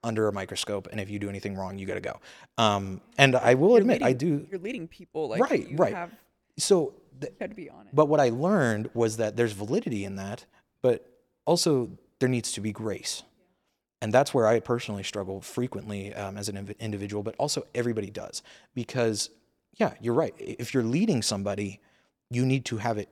[0.04, 2.20] under a microscope, and if you do anything wrong, you got to go.
[2.58, 4.46] Um, and I will You're admit, leading, I do.
[4.50, 5.28] You're leading people.
[5.28, 5.94] Like, Right, you right.
[5.94, 6.10] Have,
[6.58, 7.94] So th- to be on it.
[7.94, 10.44] But what I learned was that there's validity in that,
[10.82, 11.06] but
[11.44, 13.22] also there needs to be grace.
[14.00, 18.10] And that's where I personally struggle frequently um, as an inv- individual, but also everybody
[18.10, 18.42] does.
[18.74, 19.30] Because,
[19.74, 20.34] yeah, you're right.
[20.38, 21.80] If you're leading somebody,
[22.28, 23.08] you need to have it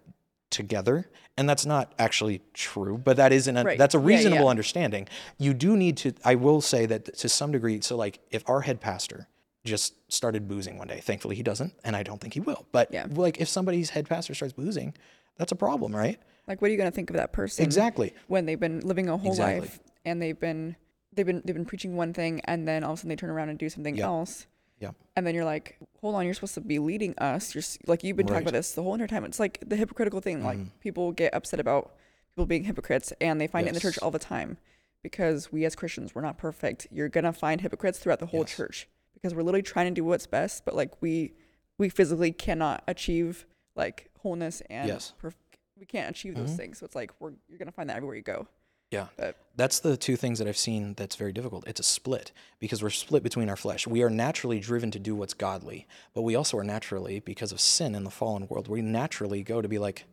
[0.51, 1.09] together.
[1.37, 3.79] And that's not actually true, but that is an, Right.
[3.79, 4.17] that's a Yeah, yeah.
[4.17, 5.09] reasonable understanding.
[5.39, 8.61] You do need to, I will say that to some degree, so like if our
[8.63, 9.29] head pastor
[9.65, 12.67] just started boozing one day, thankfully he doesn't, and I don't think he will.
[12.73, 13.07] But Yeah.
[13.11, 14.95] like if somebody's head pastor starts boozing,
[15.39, 16.19] that's a problem, right?
[16.47, 17.65] Like, what are you gonna think of that person?
[17.65, 18.13] Exactly.
[18.27, 19.61] When they've been living a whole Exactly.
[19.61, 20.77] life and they've been
[21.13, 23.31] they've been they've been preaching one thing and then all of a sudden they turn
[23.31, 24.07] around and do something Yeah.
[24.07, 24.47] else.
[24.81, 24.91] Yeah.
[25.15, 27.55] And then you're like, hold on, you're supposed to be leading us.
[27.55, 29.25] You're like you've been talking about this the whole entire time.
[29.25, 30.43] It's like the hypocritical thing.
[30.43, 30.71] Like Mhm.
[30.81, 31.95] people get upset about
[32.31, 34.57] people being hypocrites, and they find it in the church all the time
[35.03, 36.87] because we as Christians we're not perfect.
[36.91, 38.57] You're gonna find hypocrites throughout the whole Yes.
[38.57, 41.35] church because we're literally trying to do what's best, but like we
[41.79, 45.13] we physically cannot achieve like wholeness and Yes.
[45.23, 45.35] perf-
[45.79, 46.57] we can't achieve those Mhm.
[46.57, 46.79] things.
[46.79, 48.49] So it's like we're you're gonna find that everywhere you go.
[48.91, 49.07] Yeah.
[49.17, 51.67] But- That's the two things that I've seen that's very difficult.
[51.67, 53.87] It's a split because we're split between our flesh.
[53.87, 57.61] We are naturally driven to do what's godly, but we also are naturally, because of
[57.61, 60.07] sin in the fallen world, we naturally go to be like,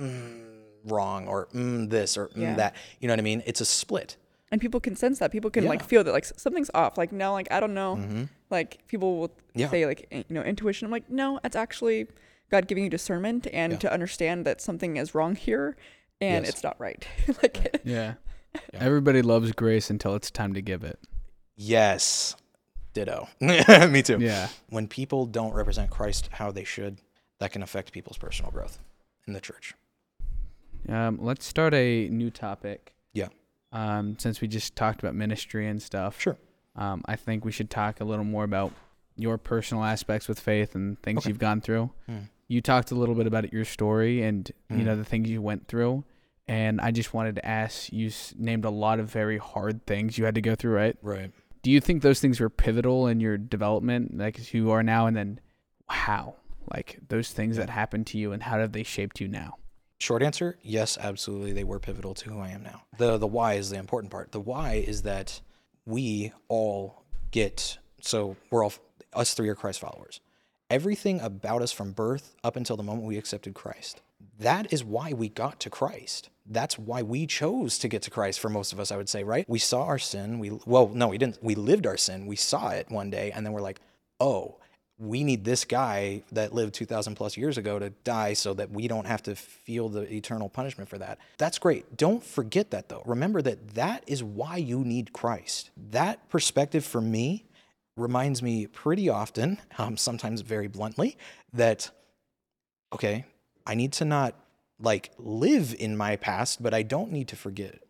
[0.00, 2.54] mm, wrong or mm, this or mm, Yeah.
[2.54, 2.76] that.
[3.00, 3.42] You know what I mean?
[3.46, 4.16] It's a split.
[4.50, 5.30] And people can sense that.
[5.32, 6.96] People can like feel that like something's off.
[6.96, 7.96] Like no, like I don't know.
[7.96, 9.68] hmm Like people will Yeah.
[9.68, 10.86] say like you know intuition.
[10.86, 12.06] I'm like no, that's actually
[12.50, 13.78] God giving you discernment and Yeah.
[13.80, 15.76] to understand that something is wrong here
[16.20, 16.54] and Yes.
[16.54, 17.06] it's not right.
[17.42, 18.14] like Yeah.
[18.54, 18.60] Yeah.
[18.80, 20.98] Everybody loves grace until it's time to give it.
[21.56, 22.34] Yes.
[22.94, 23.28] Ditto.
[23.40, 24.18] Me too.
[24.20, 24.48] Yeah.
[24.70, 26.98] When people don't represent Christ how they should,
[27.38, 28.78] that can affect people's personal growth
[29.26, 29.74] in the church.
[30.88, 32.94] Um, let's start a new topic.
[33.12, 33.28] Yeah.
[33.72, 36.18] Um, since we just talked about ministry and stuff.
[36.20, 36.36] Sure.
[36.74, 38.72] Um, I think we should talk a little more about
[39.16, 41.28] your personal aspects with faith and things Okay.
[41.28, 41.90] you've gone through.
[42.06, 42.18] Hmm.
[42.48, 44.84] You talked a little bit about your story and you Hmm.
[44.84, 46.04] know the things you went through,
[46.46, 47.92] and I just wanted to ask.
[47.92, 50.96] You named a lot of very hard things you had to go through, right?
[51.02, 51.30] Right.
[51.62, 55.06] Do you think those things were pivotal in your development, like as you are now,
[55.06, 55.40] and then
[55.88, 56.36] how,
[56.74, 57.66] like those things Yeah.
[57.66, 59.56] that happened to you, and how have they shaped you now?
[60.00, 61.52] Short answer, yes, absolutely.
[61.52, 62.82] They were pivotal to who I am now.
[62.96, 64.30] The the why is the important part.
[64.32, 65.40] The why is that
[65.84, 68.72] we all get so we're all
[69.12, 70.20] us three are Christ followers.
[70.70, 74.02] Everything about us from birth up until the moment we accepted Christ.
[74.38, 76.28] That is why we got to Christ.
[76.44, 79.24] That's why we chose to get to Christ for most of us, I would say,
[79.24, 79.48] right?
[79.48, 80.38] We saw our sin.
[80.38, 81.42] We well, no, we didn't.
[81.42, 82.26] We lived our sin.
[82.26, 83.80] We saw it one day and then we're like,
[84.20, 84.56] "Oh,
[84.98, 88.88] we need this guy that lived 2000 plus years ago to die so that we
[88.88, 91.18] don't have to feel the eternal punishment for that.
[91.38, 91.96] That's great.
[91.96, 93.02] Don't forget that though.
[93.06, 95.70] Remember that that is why you need Christ.
[95.90, 97.44] That perspective for me
[97.98, 101.16] reminds me pretty often, um, sometimes very bluntly,
[101.52, 101.90] that,
[102.92, 103.24] okay,
[103.66, 104.34] I need to not
[104.80, 107.80] like live in my past, but I don't need to forget.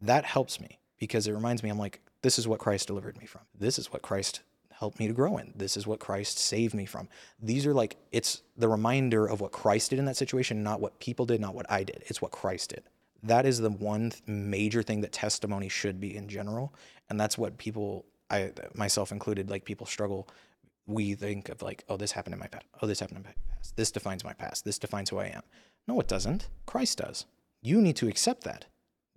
[0.00, 3.26] That helps me because it reminds me, I'm like, this is what Christ delivered me
[3.26, 3.42] from.
[3.58, 4.40] This is what Christ
[4.72, 5.52] helped me to grow in.
[5.56, 7.08] This is what Christ saved me from.
[7.40, 11.00] These are like, it's the reminder of what Christ did in that situation, not what
[11.00, 12.04] people did, not what I did.
[12.06, 12.84] It's what Christ did.
[13.22, 16.72] That is the one major thing that testimony should be in general.
[17.10, 20.28] And that's what people, I myself included, like people struggle.
[20.86, 22.66] We think of like, oh, this happened in my past.
[22.82, 23.76] Oh, this happened in my past.
[23.76, 24.64] This defines my past.
[24.64, 25.42] This defines who I am.
[25.86, 26.48] No, it doesn't.
[26.66, 27.26] Christ does.
[27.60, 28.66] You need to accept that.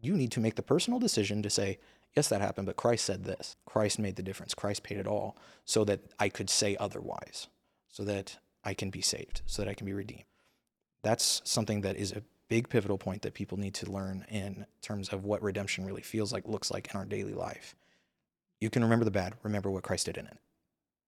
[0.01, 1.77] You need to make the personal decision to say,
[2.15, 3.55] yes, that happened, but Christ said this.
[3.65, 4.53] Christ made the difference.
[4.53, 7.47] Christ paid it all so that I could say otherwise,
[7.87, 10.25] so that I can be saved, so that I can be redeemed.
[11.03, 15.09] That's something that is a big pivotal point that people need to learn in terms
[15.09, 17.75] of what redemption really feels like, looks like in our daily life.
[18.61, 20.37] You can remember the bad, remember what Christ did in it,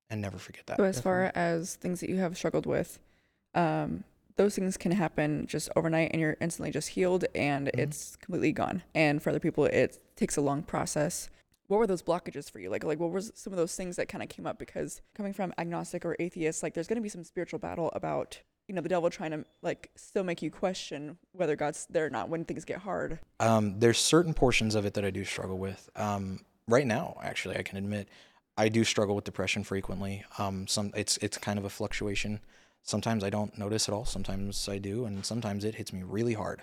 [0.10, 0.78] and never forget that.
[0.78, 3.00] So as far as things that you have struggled with,
[3.54, 4.04] um,
[4.36, 7.80] those things can happen just overnight and you're instantly just healed and Mhm.
[7.80, 8.82] it's completely gone.
[8.96, 11.30] And for other people it takes a long process.
[11.68, 12.72] What were those blockages for you?
[12.72, 15.34] Like like what was some of those things that kind of came up because coming
[15.34, 18.82] from agnostic or atheist, like there's going to be some spiritual battle about you know
[18.82, 22.44] the devil trying to like still make you question whether God's there or not when
[22.44, 23.20] things get hard.
[23.39, 25.92] Um, there's certain portions of it that I do struggle with.
[25.96, 28.08] Um, right now, actually, I can admit
[28.58, 30.23] I do struggle with depression frequently.
[30.38, 32.39] Um, some it's it's kind of a fluctuation.
[32.84, 34.06] Sometimes I don't notice at all.
[34.06, 36.62] Sometimes I do, and sometimes it hits me really hard.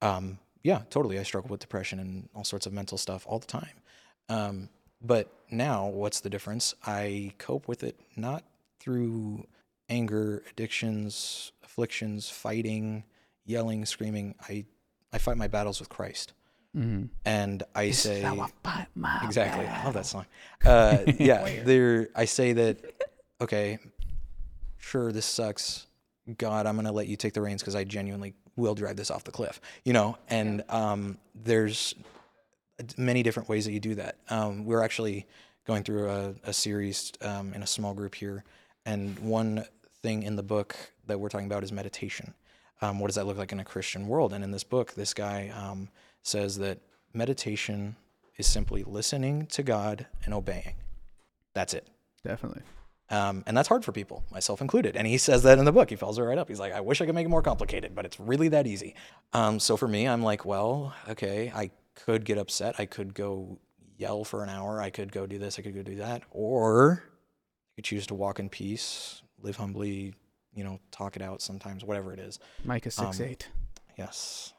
[0.00, 1.18] Um, yeah, totally.
[1.18, 3.80] I struggle with depression and all sorts of mental stuff all the time.
[4.28, 4.68] Um,
[5.02, 6.74] but now, what's the difference?
[6.84, 8.44] I cope with it not
[8.80, 9.46] through
[9.88, 13.04] anger, addictions, afflictions, fighting,
[13.44, 14.34] yelling, screaming.
[14.48, 14.64] I
[15.12, 16.32] I fight my battles with Christ,
[16.76, 17.04] Mm-hmm.
[17.24, 18.22] and I say
[18.62, 19.66] fight my exactly.
[19.66, 20.26] I love that song.
[20.64, 22.08] Uh, yeah, there.
[22.14, 22.78] I say that.
[23.40, 23.78] Okay,
[24.76, 25.86] sure, this sucks.
[26.36, 29.24] God, I'm gonna let you take the reins because I genuinely will drive this off
[29.24, 29.58] the cliff.
[29.84, 31.94] You know, and um, there's
[32.98, 34.18] many different ways that you do that.
[34.28, 35.26] Um, we're actually
[35.66, 38.44] going through a, a series um, in a small group here,
[38.84, 39.64] and one
[40.02, 42.34] thing in the book that we're talking about is meditation.
[42.82, 44.34] Um, what does that look like in a Christian world?
[44.34, 45.88] And in this book, this guy um,
[46.26, 46.78] says that
[47.12, 47.96] meditation
[48.36, 50.74] is simply listening to God and obeying.
[51.54, 51.88] That's it.
[52.24, 52.62] Definitely.
[53.08, 54.96] Um, and that's hard for people, myself included.
[54.96, 55.90] And he says that in the book.
[55.90, 56.48] He follows it right up.
[56.48, 58.96] He's like, I wish I could make it more complicated, but it's really that easy.
[59.32, 62.74] Um, so for me, I'm like, well, okay, I could get upset.
[62.78, 63.58] I could go
[63.96, 64.80] yell for an hour.
[64.80, 65.58] I could go do this.
[65.58, 66.22] I could go do that.
[66.32, 70.14] Or I could choose to walk in peace, live humbly,
[70.52, 72.40] you know, talk it out sometimes, whatever it is.
[72.64, 73.48] Micah six Um, eight.
[73.96, 74.52] Yes.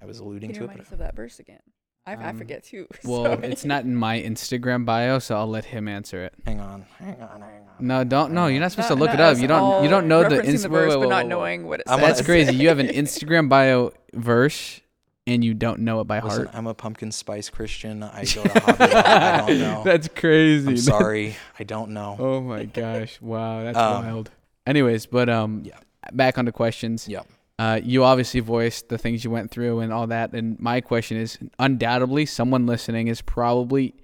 [0.00, 0.04] Yes.
[0.04, 1.60] I was alluding to it, remind but us of that verse again?
[2.06, 2.86] I, I Um, forget too.
[3.04, 6.34] Well, so- it's not in my Instagram bio, so I'll let him answer it.
[6.46, 6.86] hang on.
[6.98, 7.40] Hang on.
[7.42, 7.86] Hang on.
[7.86, 8.32] No, don't.
[8.32, 9.38] No, you're not supposed to look not it up.
[9.38, 9.60] You don't.
[9.60, 11.28] all You don't know the referencing Inst- the wait, verse, wait, but wait, not wait.
[11.28, 12.08] knowing what it I'm says.
[12.16, 12.54] That's crazy.
[12.56, 14.80] You have an Instagram bio verse,
[15.26, 16.56] and you don't know it by Listen, heart.
[16.56, 18.02] I'm a pumpkin spice Christian.
[18.02, 18.94] I go to Hobby Lobby.
[18.94, 19.82] I don't know.
[19.84, 20.68] That's crazy.
[20.68, 21.36] I'm sorry.
[21.58, 22.16] I don't know.
[22.18, 23.20] Oh my gosh!
[23.20, 24.30] Wow, that's Um, wild.
[24.66, 25.78] Anyways, but um, Yeah.
[26.12, 27.06] back onto questions.
[27.08, 27.26] Yep.
[27.60, 31.18] Uh, you obviously voiced the things you went through and all that, and my question
[31.18, 33.94] is, undoubtedly, someone listening is probably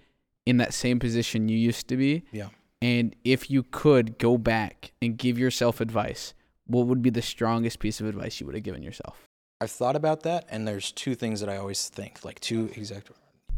[0.45, 2.23] in that same position you used to be.
[2.33, 2.49] Yeah.
[2.83, 6.35] And if you could go back and give yourself advice,
[6.67, 9.27] what would be the strongest piece of advice you would have given yourself?
[9.59, 13.11] I've thought about that, and there's two things that I always think, like two exact.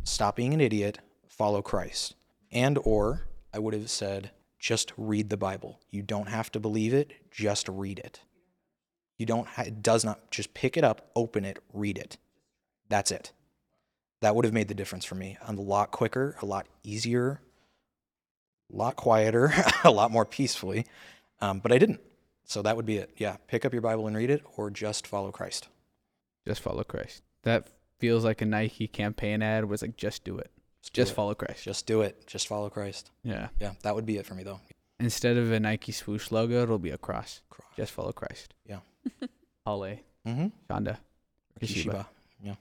[0.04, 1.00] Stop being an idiot.
[1.26, 2.14] Follow Christ.
[2.52, 4.30] And or I would have said,
[4.60, 5.80] just read the Bible.
[5.90, 7.14] You don't have to believe it.
[7.32, 8.20] Just read it.
[9.18, 9.46] You don't.
[9.48, 10.30] Ha- it does not.
[10.30, 12.16] Just pick it up, open it, read it.
[12.88, 13.32] That's it.
[14.20, 15.36] That would have made the difference for me.
[15.46, 17.40] I'm A lot quicker, a lot easier,
[18.72, 19.52] a lot quieter,
[19.84, 20.86] a lot more peacefully.
[21.40, 22.00] Um, but I didn't.
[22.44, 23.10] So that would be it.
[23.18, 25.68] Yeah, pick up your Bible and read it, or just follow Christ.
[26.46, 27.22] Just follow Christ.
[27.42, 29.66] That feels like a Nike campaign ad.
[29.66, 30.50] Was like, just do it.
[30.82, 31.14] Just, do Just it.
[31.14, 31.62] follow Christ.
[31.64, 32.26] Just do it.
[32.26, 33.10] Just follow Christ.
[33.22, 33.48] Yeah.
[33.60, 34.60] Yeah, that would be it for me though.
[35.00, 37.42] Instead of a Nike swoosh logo, it'll be a cross.
[37.50, 37.68] Cross.
[37.76, 38.54] Just follow Christ.
[38.66, 38.78] Yeah.
[39.66, 40.46] Hale, Mm-hmm.
[40.70, 40.98] Shonda,
[41.60, 42.06] Kishiba.
[42.42, 42.54] Yeah.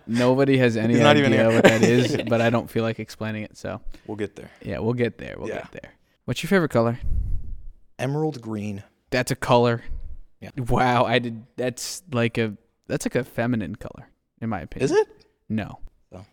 [0.07, 1.55] Nobody has any He's not even idea here.
[1.55, 3.57] what that is, but I don't feel like explaining it.
[3.57, 4.51] So we'll get there.
[4.63, 5.37] yeah, we'll get there.
[5.39, 5.57] We'll Yeah.
[5.63, 5.93] get there.
[6.25, 6.99] What's your favorite color?
[7.99, 8.83] Emerald green.
[9.11, 9.83] That's a color.
[10.41, 10.51] Yeah.
[10.57, 11.45] Wow, I did.
[11.57, 12.55] That's like a
[12.87, 14.09] that's like a feminine color,
[14.41, 14.85] in my opinion.
[14.85, 15.09] Is it?
[15.49, 15.79] No.
[16.15, 16.25] Oh,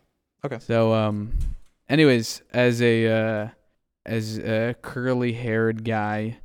[0.46, 0.60] okay.
[0.60, 1.34] So um,
[1.90, 3.48] anyways, as a uh,
[4.06, 6.38] as a curly haired guy,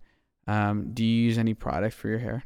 [0.50, 2.44] um, do you use any product for your hair?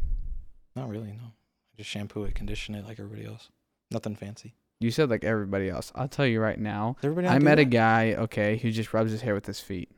[0.76, 1.08] Not really.
[1.08, 1.24] No.
[1.24, 3.48] I just shampoo it, condition it like everybody else.
[3.90, 4.54] Nothing fancy.
[4.80, 5.92] You said like everybody else.
[5.94, 6.96] I'll tell you right now.
[7.02, 9.60] Everybody I not do met a guy, okay, who just rubs his hair with his
[9.60, 9.88] feet.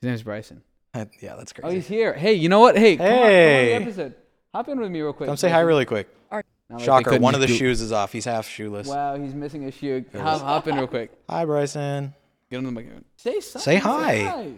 [0.00, 0.62] His name's Bryson.
[0.94, 1.66] Uh, yeah, that's great.
[1.66, 2.14] Oh, he's here.
[2.14, 2.76] Hey, you know what?
[2.76, 3.66] Hey, come on, come on Hey.
[3.68, 4.14] the episode.
[4.54, 5.28] Hop in with me real quick.
[5.28, 6.08] Come say hi really quick.
[6.68, 7.18] Not like they Shocker.
[7.20, 8.10] One of the do- shoes is off.
[8.12, 8.88] He's half shoeless.
[8.88, 10.04] Wow, he's missing a shoe.
[10.14, 11.12] Hop, hop in real quick.
[11.30, 12.12] Hi, Bryson.
[12.50, 13.04] Get on the microphone.
[13.16, 13.60] Say something.
[13.60, 14.54] Say hi.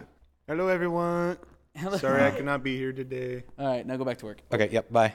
[0.47, 1.37] Hello, everyone.
[1.79, 1.97] Hello.
[1.99, 3.43] Sorry I could not be here today.
[3.57, 4.41] All right, now go back to work.
[4.51, 4.69] Okay.
[4.71, 4.91] Yep.
[4.91, 5.13] Bye.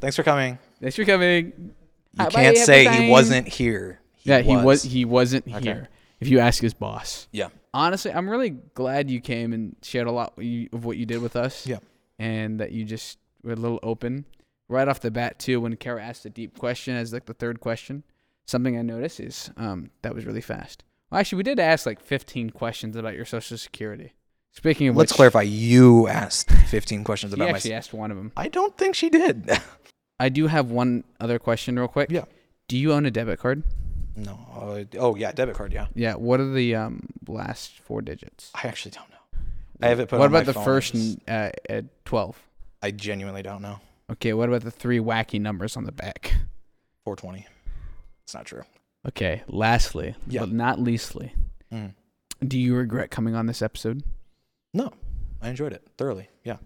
[0.00, 0.58] Thanks for coming.
[0.80, 1.46] Thanks for coming.
[1.56, 1.72] You
[2.16, 4.00] Bye, can't have say he wasn't here.
[4.22, 4.82] yeah, he was.
[4.82, 5.60] He wasn't Okay.
[5.62, 5.88] here.
[6.20, 7.26] If you ask his boss.
[7.32, 7.48] Yeah.
[7.74, 11.20] Honestly, I'm really glad you came and shared a lot you- of what you did
[11.20, 11.66] with us.
[11.66, 11.78] Yeah.
[12.18, 14.24] And that you just were a little open
[14.68, 15.60] right off the bat too.
[15.60, 18.04] When Kara asked a deep question as like the third question,
[18.46, 20.84] something I noticed is um that was really fast.
[21.10, 24.13] Well, actually, we did ask like 15 questions about your social security.
[24.54, 25.42] Speaking of Let's which, clarify.
[25.42, 27.56] You asked 15 questions about my.
[27.56, 28.32] actually asked one of them.
[28.36, 29.50] I don't think she did.
[30.20, 32.10] I do have one other question, real quick.
[32.10, 32.24] Yeah.
[32.68, 33.62] Do you own a debit card?
[34.16, 34.38] no.
[34.56, 35.72] Uh, oh yeah, debit card.
[35.72, 35.88] Yeah.
[35.94, 36.14] Yeah.
[36.14, 38.50] What are the um last four digits?
[38.54, 39.16] I actually don't know.
[39.82, 42.40] I have it put what on my about the phone, first n- uh, uh, 12?
[42.80, 43.80] I genuinely don't know.
[44.12, 44.32] Okay.
[44.32, 46.32] What about the three wacky numbers on the back?
[47.04, 47.44] 420.
[48.22, 48.62] It's not true.
[49.08, 49.42] Okay.
[49.48, 50.40] Lastly, Yeah.
[50.40, 51.32] but not leastly,
[51.72, 51.94] Mm.
[52.46, 54.04] do you regret coming on this episode?
[54.74, 54.90] No,
[55.40, 56.28] I enjoyed it thoroughly.
[56.44, 56.56] Yeah.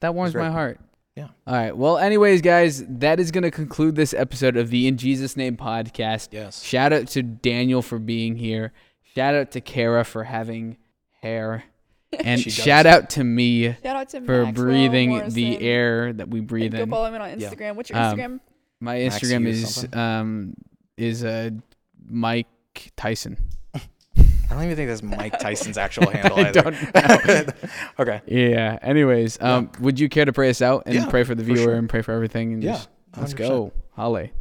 [0.00, 0.80] That warms my heart.
[1.16, 1.28] Yeah.
[1.46, 1.76] All right.
[1.76, 5.56] Well, anyways, guys, that is going to conclude this episode of the In Jesus Name
[5.56, 6.28] podcast.
[6.30, 6.62] Yes.
[6.62, 8.72] Shout out to Daniel for being here.
[9.14, 10.76] Shout out to Kara for having
[11.22, 11.64] hair.
[12.24, 12.54] And She does.
[12.64, 15.34] shout out to me Shout out to for Maxwell breathing Morrison.
[15.34, 16.90] the air that we breathe And go in.
[16.90, 17.50] follow him on Yeah.
[17.50, 17.74] Instagram.
[17.74, 18.40] What's your Um, Instagram?
[18.80, 19.98] My Max Instagram Hughes is something?
[20.00, 20.54] um
[20.96, 21.50] is uh
[22.08, 22.46] Mike
[22.96, 23.36] Tyson.
[24.50, 26.38] I don't even think that's Mike Tyson's actual handle.
[26.38, 27.52] I don't know.
[28.00, 28.20] okay.
[28.26, 28.78] Yeah.
[28.82, 31.46] Anyways, um, would you care to pray us out and Yeah, pray for the for
[31.52, 31.74] viewer sure.
[31.74, 32.54] and pray for everything?
[32.54, 32.72] And Yeah.
[32.72, 33.36] just, let's 100%.
[33.36, 33.72] go.
[33.92, 34.32] Holly.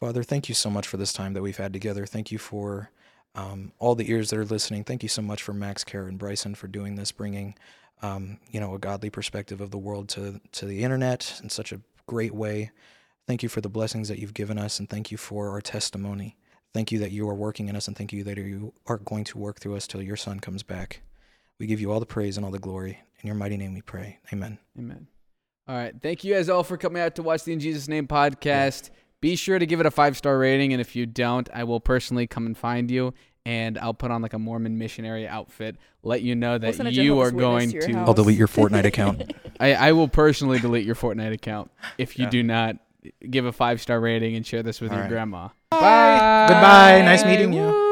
[0.00, 2.06] Father, thank you so much for this time that we've had together.
[2.06, 2.90] Thank you for
[3.34, 4.84] um, all the ears that are listening.
[4.84, 7.54] Thank you so much for Max, Kara, and Bryson for doing this, bringing
[8.00, 11.72] um, you know a godly perspective of the world to to the internet in such
[11.72, 12.70] a great way.
[13.26, 16.36] Thank you for the blessings that you've given us, and thank you for our testimony.
[16.74, 19.24] Thank you that you are working in us, and thank you that you are going
[19.24, 21.02] to work through us till your Son comes back.
[21.58, 23.00] We give you all the praise and all the glory.
[23.20, 24.18] In your mighty name we pray.
[24.32, 24.58] Amen.
[24.78, 25.08] Amen.
[25.66, 25.94] All right.
[26.00, 28.90] Thank you guys all for coming out to watch the In Jesus Name podcast.
[29.20, 30.72] Be sure to give it a five star rating.
[30.72, 33.12] And if you don't, I will personally come and find you
[33.44, 36.92] and I'll put on like a Mormon missionary outfit, let you know that send a
[36.92, 37.98] you are going to to.
[38.00, 39.32] I'll delete your Fortnite account.
[39.58, 42.30] I, I will personally delete your Fortnite account if you Yeah.
[42.30, 42.76] do not
[43.30, 45.10] give a five star rating and share this with All your right.
[45.10, 45.48] grandma.
[45.70, 46.46] Bye.
[46.48, 47.02] Goodbye.
[47.02, 47.87] Nice meeting you.